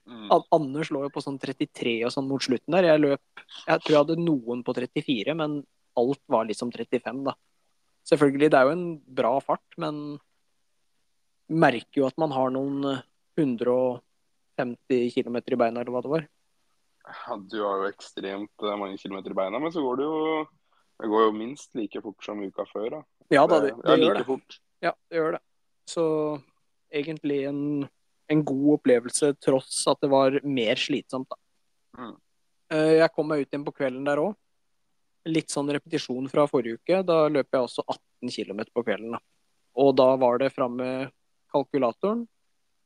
[0.08, 0.32] Mm.
[0.50, 2.88] Anders lå jo på sånn 33 og sånn mot slutten der.
[2.90, 5.60] Jeg løp Jeg tror jeg hadde noen på 34, men
[5.98, 7.35] alt var liksom 35, da.
[8.09, 8.87] Selvfølgelig, det er jo en
[9.20, 10.18] bra fart, men
[11.52, 13.02] merker jo at man har noen
[13.38, 16.26] 150 km i beina, eller hva det var.
[17.02, 20.18] Ja, du har jo ekstremt eh, mange kilometer i beina, men så går det jo
[21.02, 22.88] det går jo minst like fort som uka før.
[22.94, 23.00] da.
[23.33, 24.28] Ja da, det, det, det gjør like det.
[24.28, 24.59] Fort.
[24.85, 25.40] Ja, det gjør det.
[25.90, 26.05] Så
[26.94, 27.62] egentlig en,
[28.31, 31.40] en god opplevelse, tross at det var mer slitsomt, da.
[31.98, 32.14] Mm.
[32.72, 34.37] Eh, Jeg kom meg ut igjen på kvelden der òg.
[35.30, 37.02] Litt sånn repetisjon fra forrige uke.
[37.06, 39.18] Da løp jeg også 18 km på kvelden.
[39.78, 41.12] Og da var det fram med
[41.52, 42.26] kalkulatoren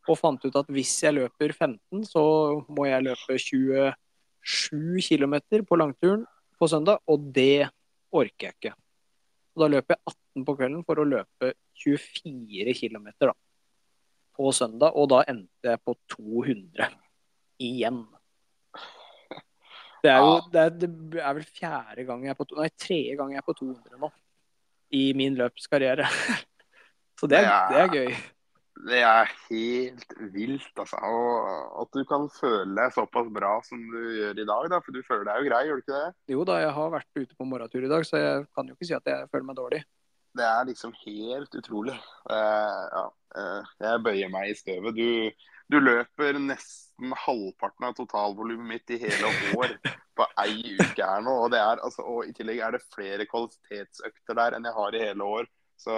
[0.07, 2.23] og fant ut at hvis jeg løper 15, så
[2.71, 5.35] må jeg løpe 27 km
[5.67, 6.23] på langturen
[6.59, 7.67] på søndag, og det
[8.15, 8.75] orker jeg ikke.
[9.57, 13.09] Og da løper jeg 18 på kvelden for å løpe 24 km
[14.37, 16.91] på søndag, og da endte jeg på 200
[17.67, 18.05] igjen.
[20.07, 23.19] Det er jo det er, det er vel fjerde gang jeg er på Nei, tredje
[23.19, 24.13] gang jeg er på 200 nå.
[24.95, 26.07] I min løpskarriere.
[27.19, 28.17] Så det det er gøy.
[28.87, 30.99] Det er helt vilt, altså.
[31.01, 34.81] Og at du kan føle deg såpass bra som du gjør i dag, da.
[34.85, 36.35] For du føler deg jo grei, gjør du ikke det?
[36.35, 38.91] Jo da, jeg har vært ute på morgentur i dag, så jeg kan jo ikke
[38.91, 39.83] si at jeg føler meg dårlig.
[40.37, 41.97] Det er liksom helt utrolig.
[42.29, 43.05] Uh, ja,
[43.41, 45.01] uh, jeg bøyer meg i støvet.
[45.01, 49.75] Du, du løper nesten halvparten av totalvolumet mitt i hele år
[50.17, 51.35] på ei uke her nå.
[51.45, 54.95] Og, det er, altså, og i tillegg er det flere kvalitetsøkter der enn jeg har
[54.97, 55.49] i hele år.
[55.77, 55.97] Så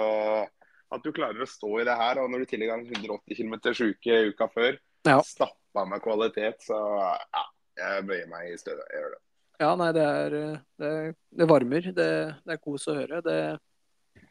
[0.89, 2.89] at du klarer å stå i det her, og når du i tillegg har en
[2.89, 3.55] 180 km
[3.93, 5.21] uke uka før, Ja.
[5.23, 7.43] stappa med kvalitet, så ja,
[7.77, 8.83] jeg bøyer meg i støvet.
[8.91, 9.21] Jeg gjør det.
[9.59, 10.35] Ja, nei, det er
[10.79, 10.91] Det,
[11.39, 11.81] det varmer.
[11.93, 12.09] Det,
[12.45, 13.21] det er kos å høre.
[13.21, 13.39] Det,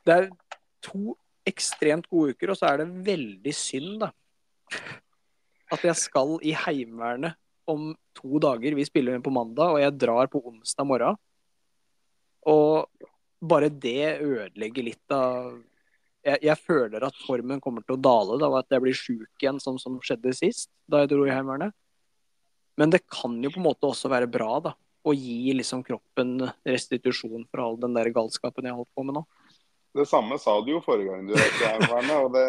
[0.04, 0.28] det er
[0.84, 1.14] to
[1.48, 4.10] ekstremt gode uker, og så er det veldig synd, da.
[5.72, 7.36] At jeg skal i Heimevernet
[7.68, 8.76] om to dager.
[8.76, 11.18] Vi spiller inn på mandag, og jeg drar på onsdag morgen.
[12.48, 12.88] Og
[13.38, 15.58] bare det ødelegger litt av
[16.26, 19.42] jeg, jeg føler at formen kommer til å dale, da, og at jeg blir sjuk
[19.44, 21.74] igjen, sånn som skjedde sist, da jeg dro i Heimevernet.
[22.78, 24.74] Men det kan jo på en måte også være bra, da.
[25.08, 29.18] Å gi liksom kroppen restitusjon for all den der galskapen jeg har holdt på med
[29.18, 29.22] nå.
[29.98, 32.48] Det samme sa du jo forrige gang du var og det,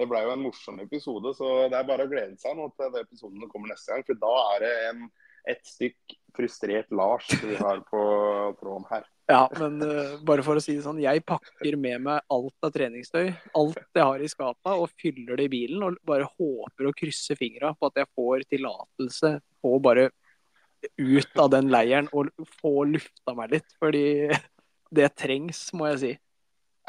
[0.00, 1.34] det ble jo en morsom episode.
[1.36, 4.04] Så det er bare å glede seg nå til de episodene kommer neste gang.
[4.06, 5.06] For da er det en,
[5.52, 8.02] et stykk frustrert Lars vi har på
[8.60, 9.08] tråden her.
[9.30, 12.72] Ja, men uh, bare for å si det sånn, jeg pakker med meg alt av
[12.74, 13.28] treningstøy,
[13.60, 15.84] alt jeg har i skapet, og fyller det i bilen.
[15.86, 20.08] Og bare håper og krysser fingra på at jeg får tillatelse på å bare
[20.96, 23.78] ut av den leiren og få lufta meg litt.
[23.78, 24.04] Fordi
[24.90, 26.12] det trengs, må jeg si.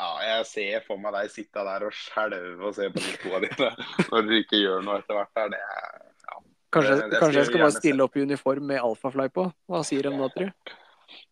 [0.01, 3.49] Ja, jeg ser for meg deg sitte der og skjelve og se på de skoene
[3.49, 3.71] dine
[4.11, 5.33] når du ikke gjør noe etter hvert.
[5.37, 6.37] der, det ja.
[6.71, 9.45] Kanskje, Det- det kanskje jeg skal bare stille opp i uniform med alfafly på?
[9.69, 10.73] Hva sier de da, tror du?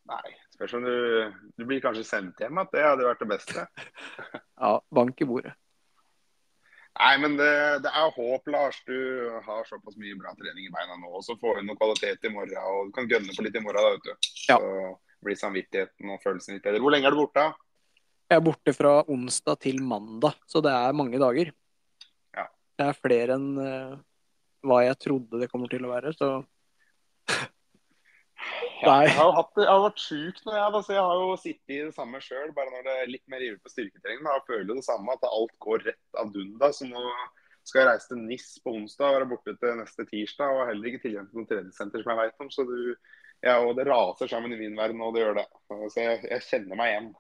[0.09, 3.65] Nei, spørs om du Du blir kanskje sendt hjem at det hadde vært det beste.
[4.59, 5.53] Ja, bank i bordet.
[6.99, 7.47] Nei, men det,
[7.85, 8.81] det er håp, Lars.
[8.85, 8.95] Du
[9.45, 11.07] har såpass mye bra trening i beina nå.
[11.15, 12.57] Og så får du noe kvalitet i morgen.
[12.59, 14.31] Og du kan gønne på litt i morgen, da, vet du.
[14.49, 14.57] Ja.
[14.59, 16.81] Så blir samvittigheten og følelsen litt bedre.
[16.83, 17.45] Hvor lenge er du borte?
[18.29, 21.49] Jeg er borte fra onsdag til mandag, så det er mange dager.
[22.37, 22.45] Ja.
[22.77, 23.95] Det er flere enn uh,
[24.65, 26.29] hva jeg trodde det kommer til å være, så
[28.79, 30.71] Ja, jeg har, hatt, jeg har vært sjuk nå, jeg.
[30.71, 32.53] Da, så jeg har jo sittet i det samme sjøl.
[32.55, 34.21] Bare når det er litt mer ivrig på styrketrening.
[34.23, 34.37] Da.
[34.37, 36.79] Jeg føler det samme, at alt går rett ad undas.
[36.79, 37.01] Så nå
[37.67, 40.55] skal jeg reise til NIS på onsdag og være borte til neste tirsdag.
[40.55, 42.53] Og heller ikke tilgang til noe treningssenter som jeg veit om.
[42.55, 42.77] Så du,
[43.43, 45.47] ja, og det raser sammen i min verden, og det gjør det.
[45.67, 47.11] Så jeg, jeg kjenner meg igjen.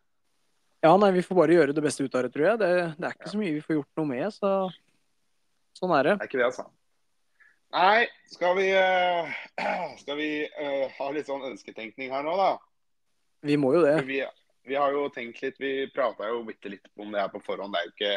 [0.79, 2.59] Ja, nei, vi får bare gjøre det beste ut av det, tror jeg.
[2.61, 4.51] Det, det er ikke så mye vi får gjort noe med, så
[5.75, 6.13] sånn er det.
[6.19, 6.67] Det er ikke det, altså.
[7.75, 9.33] Nei, skal vi, eh,
[10.01, 12.53] skal vi eh, ha litt sånn ønsketenkning her nå, da?
[13.45, 13.97] Vi må jo det.
[14.07, 14.23] Vi,
[14.67, 17.75] vi har jo tenkt litt, vi prata jo bitte litt om det her på forhånd.
[17.75, 18.15] Det er jo ikke,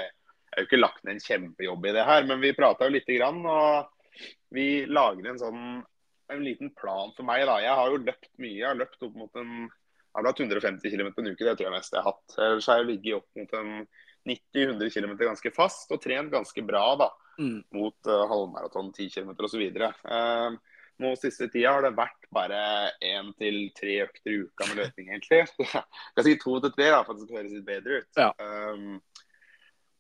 [0.55, 3.19] er jo ikke lagt ned en kjempejobb i det her, men vi prata jo lite
[3.19, 3.43] grann.
[3.43, 5.63] Og vi lager en sånn
[6.33, 7.59] en liten plan for meg, da.
[7.61, 8.57] Jeg har jo løpt mye.
[8.57, 9.67] Jeg har løpt opp mot en
[10.13, 12.35] jeg har hatt 150 km en uke, det tror jeg mest jeg har hatt.
[12.39, 13.71] Ellers har jeg ligget opp mot en
[14.29, 17.63] 90-100 km ganske fast og trent ganske bra da, Mm.
[17.73, 19.63] mot uh, halvmaraton, 10 km osv.
[20.05, 20.53] Uh,
[21.01, 22.59] nå siste tida har det vært bare
[23.01, 25.39] én til tre økter i uka med løping, egentlig.
[25.73, 28.21] Jeg skal si to til tre da, for at det skal høres litt bedre ut.
[28.21, 28.29] Ja.
[28.37, 29.01] Um,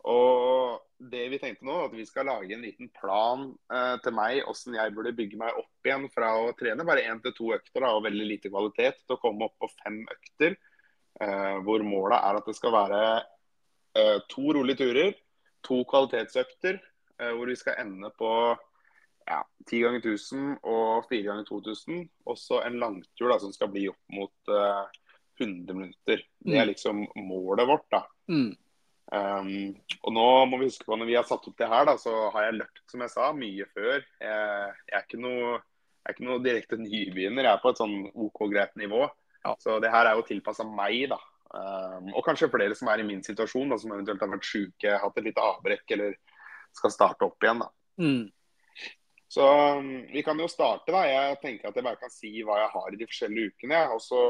[0.04, 0.80] og
[1.12, 4.76] det vi tenkte nå, at vi skal lage en liten plan eh, til meg hvordan
[4.78, 7.90] jeg burde bygge meg opp igjen fra å trene bare én til to økter da,
[7.96, 10.56] og veldig lite kvalitet, til å komme opp på fem økter.
[11.20, 13.00] Eh, hvor målet er at det skal være
[13.98, 15.12] eh, to rolige turer,
[15.62, 16.80] to kvalitetsøkter,
[17.18, 18.30] eh, hvor vi skal ende på
[19.28, 22.08] ja, 10 ganger 1000 og 4 ganger 2000.
[22.26, 24.98] Og så en langtur da, som skal bli opp mot eh,
[25.38, 26.22] 100 minutter.
[26.42, 26.70] Det er Mm.
[26.72, 27.86] liksom målet vårt.
[27.90, 28.02] da.
[28.28, 28.56] Mm.
[29.12, 29.74] Um,
[30.06, 32.30] og nå må vi huske på Når vi har satt opp det her, da, så
[32.32, 33.98] har jeg løpt som jeg sa, mye før.
[34.00, 37.48] Jeg, jeg, er, ikke noe, jeg er ikke noe direkte nybegynner.
[37.48, 39.04] Jeg er på et sånn OK greit nivå.
[39.42, 39.54] Ja.
[39.60, 41.20] Så det her er jo tilpassa meg, da.
[41.52, 44.94] Um, og kanskje flere som er i min situasjon, da, som eventuelt har vært syke,
[45.02, 46.14] hatt et lite avbrekk eller
[46.72, 47.60] skal starte opp igjen.
[47.60, 47.72] da.
[48.00, 48.22] Mm.
[49.32, 49.44] Så
[49.78, 51.04] um, vi kan jo starte, da.
[51.08, 53.82] Jeg tenker at jeg bare kan si hva jeg har i de forskjellige ukene.
[53.92, 54.22] Og så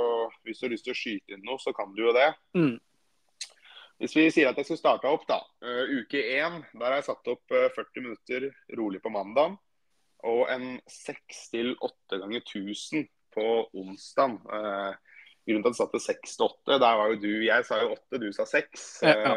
[0.42, 2.32] hvis du har lyst til å skyte inn noe, så kan du jo det.
[2.58, 2.76] Mm.
[4.02, 5.38] Hvis vi sier at jeg skulle starta opp, da.
[5.62, 9.54] eh, uke én, der har jeg satt opp eh, 40 minutter rolig på mandag.
[10.26, 13.46] Og en 6-8 ganger 1000 på
[13.78, 14.36] onsdag.
[15.46, 17.94] grunnen til at jeg satte 6 til 8, der var jo du Jeg sa jo
[17.96, 18.84] 8, du sa 6.
[19.06, 19.36] Ja,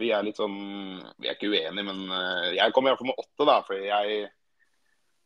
[0.00, 0.56] vi er litt sånn
[1.20, 3.56] Vi er ikke uenige, men eh, jeg kommer iallfall med 8, da.
[3.66, 4.30] Fordi jeg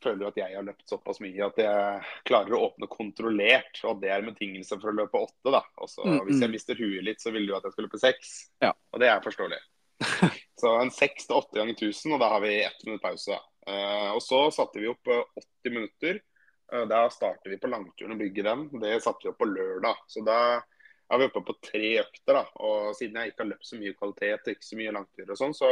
[0.04, 3.80] føler at jeg har løpt såpass mye at jeg klarer å åpne kontrollert.
[3.88, 5.62] Og det er en betingelse for å løpe åtte, da.
[5.80, 6.54] Og så Mm, hvis jeg mm.
[6.54, 8.34] mister huet litt, så vil du at jeg skal løpe seks.
[8.62, 8.74] Ja.
[8.92, 9.60] Og det er forståelig.
[10.60, 13.34] så en seks til åtte ganger 1000, og da har vi ett minutt pause.
[13.34, 13.40] da.
[13.72, 15.24] Eh, og så satte vi opp eh,
[15.64, 16.20] 80 minutter.
[16.72, 18.68] Uh, da starter vi på langturen og bygger den.
[18.80, 20.00] Det satte vi opp på lørdag.
[20.08, 20.38] Så da
[21.12, 22.38] er vi oppe på tre økter.
[22.38, 22.44] da.
[22.64, 25.40] Og siden jeg ikke har løpt så mye kvalitet, og ikke så mye langturer og
[25.40, 25.70] sånn, så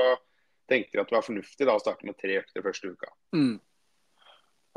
[0.71, 3.12] tenkte vi at det var fornuftig da å starte med tre økter første uka.
[3.37, 3.57] Mm.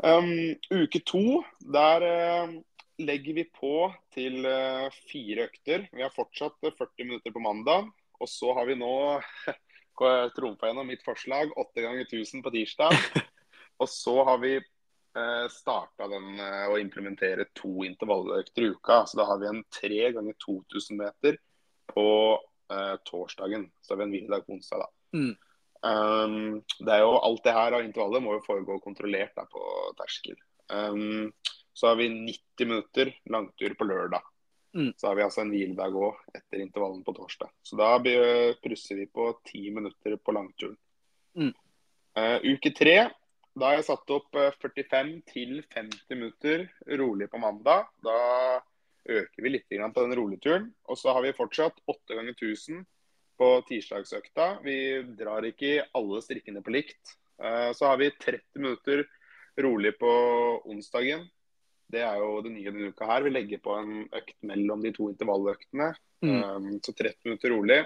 [0.04, 1.40] Um, uke to,
[1.72, 2.56] der uh,
[3.00, 5.86] legger vi på til uh, fire økter.
[5.92, 7.88] Vi har fortsatt eh, 40 minutter på mandag.
[8.20, 8.92] Og så har vi nå
[10.36, 12.96] trumfa gjennom mitt forslag, 8 ganger 1000 på tirsdag.
[13.80, 19.02] Og så har vi eh, starta den eh, å implementere to intervalløkter i uka.
[19.06, 21.40] Så da har vi en 3 ganger 2000 meter
[21.92, 22.08] på
[22.72, 23.68] eh, torsdagen.
[23.80, 24.92] Så har vi en hviledag på onsdag, da.
[25.16, 25.34] Mm.
[25.84, 29.62] Um, det er jo Alt det her av intervallet må jo foregå kontrollert der på
[29.98, 30.38] terskel.
[30.72, 31.32] Um,
[31.76, 34.24] så har vi 90 minutter langtur på lørdag.
[34.76, 34.92] Mm.
[34.96, 37.52] Så har vi altså en hviledag òg etter intervallen på torsdag.
[37.64, 37.94] Så da
[38.64, 40.76] prusser vi på 10 minutter på langturen.
[41.36, 41.52] Mm.
[42.16, 42.96] Uh, uke tre,
[43.56, 46.66] da har jeg satt opp uh, 45 til 50 minutter
[47.00, 47.88] rolig på mandag.
[48.04, 48.16] Da
[49.06, 50.70] øker vi litt på den roligturen.
[50.88, 52.84] Og så har vi fortsatt 8 ganger 1000
[53.38, 54.48] på tirsdagsøkta.
[54.64, 54.78] Vi
[55.18, 57.16] drar ikke alle strikkene på likt.
[57.42, 59.04] Eh, Så har vi 30 minutter
[59.60, 60.12] rolig på
[60.64, 61.28] onsdagen.
[61.88, 63.22] Det er jo det nye denne uka her.
[63.22, 65.94] Vi legger på en økt mellom de to intervalløktene.
[66.24, 66.36] Mm.
[66.42, 67.84] Eh, Så 30 minutter rolig.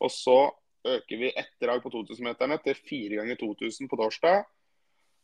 [0.00, 0.50] Og så
[0.84, 4.44] øker vi ett drag på 2000-meterne til fire ganger 2000 på torsdag.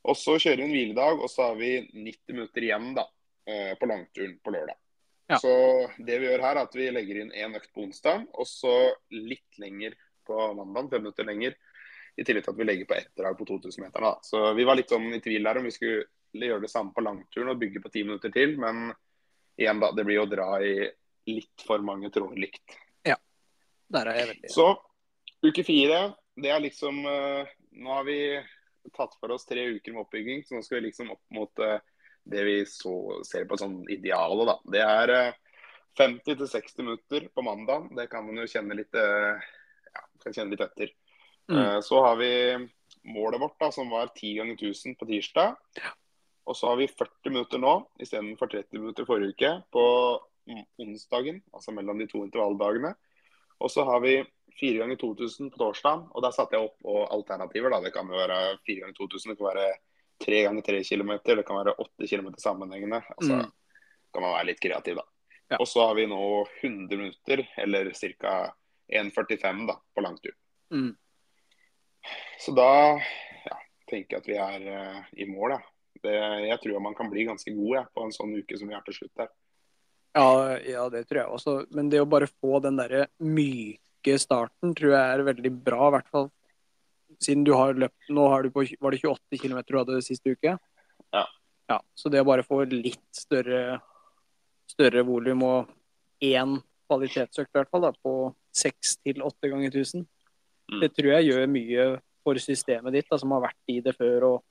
[0.04, 3.04] Og så kjører vi en hviledag, og så har vi 90 minutter igjen da,
[3.46, 4.78] eh, på langturen på lørdag.
[5.28, 5.38] Ja.
[5.42, 5.52] Så
[5.98, 8.74] det vi gjør her, er at vi legger inn én økt på onsdag, og så
[9.12, 9.96] litt lenger
[10.28, 11.58] på mandag, fem minutter lenger.
[12.18, 14.24] I tillegg til at vi legger på ett drag på 2000-meteren.
[14.26, 17.04] Så vi var litt sånn i tvil der om vi skulle gjøre det samme på
[17.04, 18.56] langturen og bygge på ti minutter til.
[18.58, 18.88] Men
[19.60, 19.92] igjen, da.
[19.94, 20.74] Det blir å dra i
[21.28, 22.78] litt for mange tråder likt.
[23.92, 24.68] Der er jeg veldig Så
[25.44, 26.00] uke fire,
[26.36, 28.18] det er liksom eh, Nå har vi
[28.96, 31.80] tatt for oss tre uker med oppbygging, så nå skal vi liksom opp mot eh,
[32.30, 32.94] det vi så,
[33.26, 34.56] ser på som idealet, da.
[34.74, 35.38] Det er eh,
[35.98, 37.88] 50-60 minutter på mandag.
[37.96, 39.48] Det kan man jo kjenne litt, eh,
[39.94, 40.92] ja, kan kjenne litt etter.
[41.48, 41.58] Mm.
[41.58, 42.32] Eh, Så har vi
[43.08, 45.56] målet vårt, da, som var 10 ganger 1000 på tirsdag.
[46.48, 49.84] Og så har vi 40 minutter nå, istedenfor 30 minutter forrige uke, på
[50.80, 51.42] onsdagen.
[51.52, 52.94] Altså mellom de to intervalldagene.
[53.60, 54.22] Og så har vi
[54.60, 56.06] 4 ganger 2000 på torsdag.
[56.14, 57.70] Og der satte jeg opp på alternativer.
[57.70, 57.80] da.
[57.84, 59.68] Det kan jo være 4 ganger 2000, det kan være
[60.24, 63.02] 3 ganger tre kilometer, det kan være åtte kilometer sammenhengende.
[63.16, 63.52] Altså Mm.
[64.12, 65.04] kan man være litt kreativ, da.
[65.50, 65.56] Ja.
[65.60, 68.54] Og så har vi nå 100 minutter, eller ca.
[68.88, 70.32] 1,45 da, på langtur.
[70.72, 70.94] Mm.
[72.40, 72.96] Så da
[73.44, 73.56] ja,
[73.90, 75.50] tenker jeg at vi er uh, i mål.
[75.56, 75.60] da.
[76.02, 76.14] Det,
[76.48, 78.84] jeg tror man kan bli ganske god ja, på en sånn uke som vi har
[78.86, 79.28] til slutt her.
[80.16, 81.54] Ja, ja, det tror jeg også.
[81.74, 85.94] Men det å bare få den derre myke starten tror jeg er veldig bra, i
[85.98, 86.30] hvert fall
[87.22, 90.34] siden du har løpt Nå har du på, var det 28 km du hadde siste
[90.36, 90.54] uke?
[91.14, 91.24] Ja.
[91.70, 91.80] ja.
[91.98, 93.80] Så det å bare få litt større,
[94.70, 95.72] større volum og
[96.24, 98.14] én kvalitetsøkt, i hvert fall, da, på
[98.56, 100.06] 6 til 8 ganger 1000,
[100.68, 100.82] Mm.
[100.82, 101.84] det tror jeg gjør mye
[102.26, 104.26] for systemet ditt, da, som har vært i det før.
[104.28, 104.42] Og...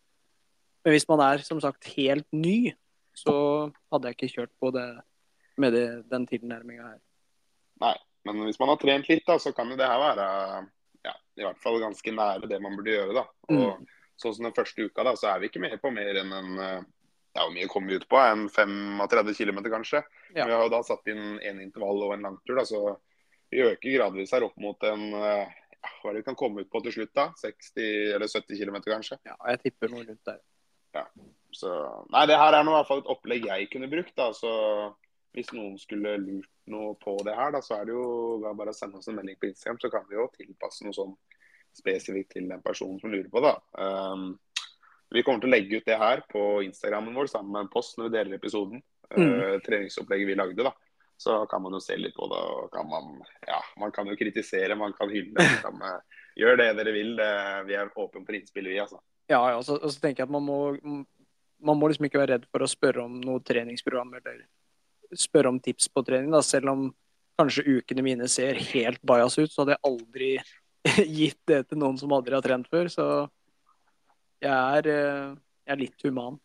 [0.86, 2.74] Men hvis man er som sagt helt ny,
[3.18, 3.36] så
[3.94, 4.88] hadde jeg ikke kjørt på det
[5.62, 7.00] med det, den tilnærminga her.
[7.82, 10.26] Nei, Men hvis man har trent litt, da, så kan jo det her være
[11.38, 13.16] i hvert fall ganske nære det man burde gjøre.
[13.18, 13.26] da.
[13.54, 13.86] Og
[14.18, 16.56] Sånn som den første uka, da, så er vi ikke med på mer enn en
[16.58, 16.80] eh,
[17.38, 18.18] ja, Hvor mye kom vi ut på?
[18.18, 20.02] En 35 km, kanskje.
[20.34, 20.48] Ja.
[20.48, 22.96] Vi har jo da satt inn en intervall og en langtur, da, så
[23.54, 26.66] vi øker gradvis her opp mot en eh, ja, Hva er det vi kan komme
[26.66, 27.30] ut på til slutt, da?
[27.38, 29.20] 60 eller 70 km, kanskje.
[29.30, 30.42] Ja, jeg tipper noe rundt der.
[31.54, 31.70] Så
[32.10, 34.32] Nei, det her er nå i hvert fall et opplegg jeg kunne brukt, da.
[34.34, 34.50] Så
[35.38, 38.76] hvis noen skulle lurt noe på det her, da, så er det jo bare å
[38.76, 41.14] sende oss en melding på Instagram, så kan vi jo tilpasse noe sånn
[41.78, 43.54] spesifikt til den personen som lurer på det.
[43.78, 44.32] Um,
[45.14, 48.00] vi kommer til å legge ut det her på Instagrammen vår sammen med en post
[48.00, 48.82] når vi deler episoden.
[49.14, 50.74] Uh, treningsopplegget vi lagde, da.
[51.22, 52.42] Så kan man jo se litt på det.
[52.42, 55.38] og kan Man ja, man kan jo kritisere, man kan hylle.
[55.38, 57.14] Man kan, uh, gjør det dere vil.
[57.22, 59.00] Uh, vi er åpne for innspill, vi, altså.
[59.30, 60.60] Ja, ja, og så, og så tenker jeg at man må,
[61.62, 64.48] man må liksom ikke være redd for å spørre om noe treningsprogram eller
[65.16, 66.32] spørre om tips på trening.
[66.34, 66.42] Da.
[66.46, 66.88] Selv om
[67.38, 70.32] kanskje ukene mine ser helt bajas ut, så hadde jeg aldri
[71.20, 72.90] gitt det til noen som aldri har trent før.
[72.92, 73.08] Så
[74.44, 75.34] jeg er, eh,
[75.68, 76.40] jeg er litt human.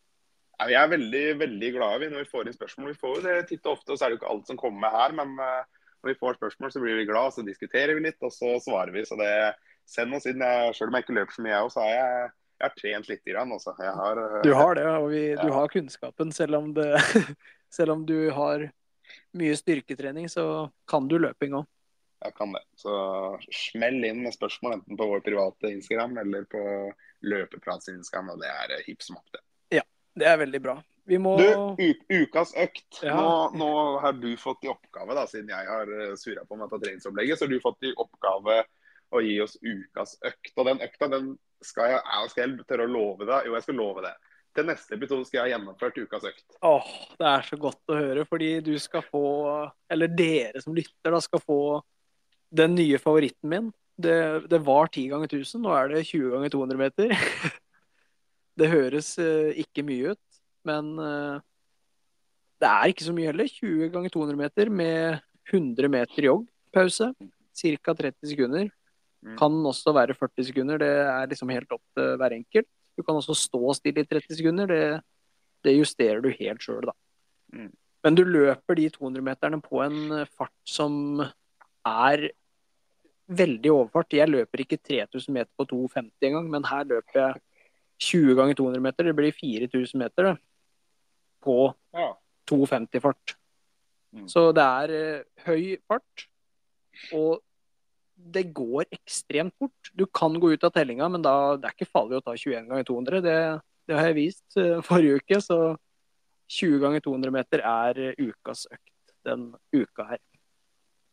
[0.61, 2.93] Ja, vi er veldig veldig glade når vi får inn spørsmål.
[2.93, 4.61] Vi får jo det titt og ofte, og så er det jo ikke alt som
[4.61, 5.17] kommer her.
[5.19, 8.35] Men eh, når vi får spørsmål, så blir vi glad, så diskuterer vi litt, og
[8.35, 9.05] så svarer vi.
[9.09, 9.33] Så det
[9.89, 10.43] send oss inn.
[10.43, 12.31] Jeg, selv om jeg ikke løper så mye, jeg òg, så er jeg,
[12.63, 13.25] jeg har trent litt.
[13.27, 13.75] Grann, altså.
[13.79, 16.33] har, eh, Du har det, og vi, du har kunnskapen.
[16.33, 16.89] Selv om, det,
[17.77, 18.69] selv om du har
[19.37, 21.69] mye styrketrening, så kan du løping òg.
[22.23, 22.63] Jeg kan det.
[22.79, 22.93] Så
[23.51, 26.63] smell inn med spørsmål enten på vår private Instagram eller på
[27.27, 29.43] Løpeprats Instagram, og det er eh, hipp som happ, det.
[30.15, 30.77] Det er veldig bra.
[31.09, 33.01] Vi må Du, ukas økt.
[33.03, 33.17] Ja.
[33.17, 33.71] Nå, nå
[34.05, 37.39] har du fått i oppgave, da, siden jeg har eh, surra på med dette treningsopplegget,
[37.39, 38.61] så har du fått i oppgave
[39.13, 40.53] å gi oss ukas økt.
[40.57, 41.33] Og den økta den
[41.67, 43.49] skal jeg, skal jeg tørre å love deg?
[43.49, 44.13] Jo, jeg skal love det.
[44.53, 46.59] Til neste episode skal jeg ha gjennomført ukas økt.
[46.69, 49.25] Åh, det er så godt å høre, fordi du skal få,
[49.93, 51.63] eller dere som lytter, da, skal få
[52.53, 53.71] den nye favoritten min.
[54.03, 54.19] Det,
[54.51, 57.17] det var 10 ganger 1000, nå er det 20 ganger 200 meter.
[58.61, 61.39] Det høres eh, ikke mye ut, men eh,
[62.61, 63.49] det er ikke så mye heller.
[63.49, 67.09] 20 ganger 200 meter med 100 meter joggpause,
[67.57, 67.95] ca.
[67.97, 68.69] 30 sekunder.
[69.23, 69.37] Mm.
[69.39, 72.69] Kan også være 40 sekunder, det er liksom helt opp til hver enkelt.
[72.99, 74.83] Du kan også stå stille i 30 sekunder, det,
[75.65, 76.95] det justerer du helt sjøl, da.
[77.55, 77.71] Mm.
[78.03, 81.23] Men du løper de 200-meterne på en fart som
[81.87, 82.31] er
[83.31, 84.17] veldig overfart.
[84.17, 87.43] Jeg løper ikke 3000 meter på 2,50 engang, men her løper jeg
[88.03, 89.07] 20 ganger 200 meter.
[89.07, 90.35] Det blir 4000 meter
[91.43, 92.11] på Ja.
[92.51, 93.37] 2,50 fart.
[94.13, 94.27] Mm.
[94.29, 96.27] Så det er eh, høy fart,
[97.15, 97.41] og
[98.25, 99.91] det går ekstremt fort.
[99.93, 102.69] Du kan gå ut av tellinga, men da, det er ikke farlig å ta 21
[102.71, 103.23] ganger 200.
[103.25, 103.39] Det,
[103.89, 105.59] det har jeg vist eh, forrige uke, så
[106.53, 110.23] 20 ganger 200 meter er eh, ukas økt den uka her.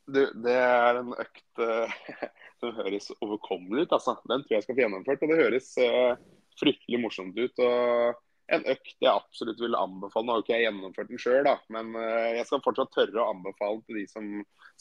[0.09, 1.91] Du, det er en økt uh,
[2.61, 4.15] som høres overkommelig ut, altså.
[4.29, 5.21] Den tror jeg skal få gjennomført.
[5.21, 6.15] Og det høres uh,
[6.57, 7.61] fryktelig morsomt ut.
[7.61, 10.25] Og en økt jeg absolutt vil anbefale.
[10.25, 11.91] Nå har ikke jeg gjennomført den sjøl, men
[12.33, 14.31] jeg skal fortsatt tørre å anbefale til de som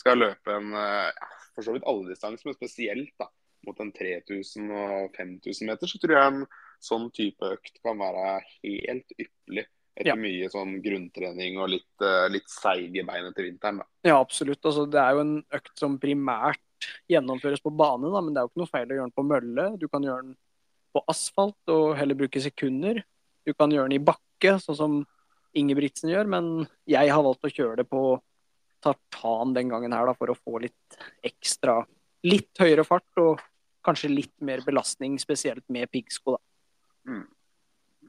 [0.00, 3.26] skal løpe en uh, for så vidt alle distanser, men spesielt da,
[3.66, 6.44] mot en 3000 og 5000 meter, så tror jeg en
[6.84, 9.66] sånn type økt kan være helt ypperlig.
[9.98, 10.14] Etter ja.
[10.14, 13.80] mye sånn grunntrening og litt, litt seig i beinet til vinteren.
[13.82, 13.88] Da.
[14.06, 14.62] Ja, absolutt.
[14.62, 16.62] Altså, det er jo en økt som primært
[17.10, 19.26] gjennomføres på bane, da, men det er jo ikke noe feil å gjøre den på
[19.26, 19.64] mølle.
[19.82, 20.36] Du kan gjøre den
[20.94, 23.02] på asfalt og heller bruke sekunder.
[23.42, 24.98] Du kan gjøre den i bakke, sånn som
[25.58, 26.48] Ingebrigtsen gjør, men
[26.86, 28.02] jeg har valgt å kjøre det på
[28.84, 31.82] tartan den gangen her da, for å få litt ekstra
[32.26, 33.38] Litt høyere fart og
[33.86, 36.34] kanskje litt mer belastning, spesielt med piggsko.
[37.06, 37.28] Mm.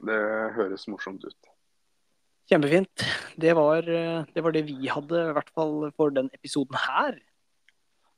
[0.02, 0.18] Det
[0.56, 1.50] høres morsomt ut.
[2.50, 3.04] Kjempefint.
[3.38, 7.20] Det var, det var, det vi hadde, i hvert fall for den episoden her.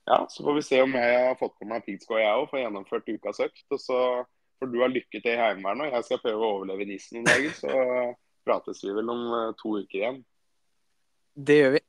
[0.09, 2.65] Ja, så får vi se om jeg har fått på meg piggsko, jeg òg, får
[2.65, 3.67] gjennomført ukas økt.
[3.69, 4.01] Og så
[4.59, 7.29] får du ha lykke til i Heimevernet, og jeg skal prøve å overleve nissen noen
[7.29, 7.55] dager.
[7.61, 7.77] Så
[8.49, 10.21] prates vi vel om eh, to uker igjen.
[11.37, 11.83] Det gjør vi.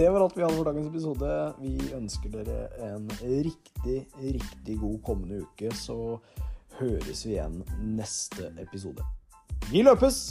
[0.00, 1.30] Det var alt vi hadde for dagens episode.
[1.60, 5.68] Vi ønsker dere en riktig, riktig god kommende uke.
[5.76, 6.16] Så
[6.78, 7.58] høres vi igjen
[7.98, 9.04] neste episode.
[9.68, 10.30] Vi løpes!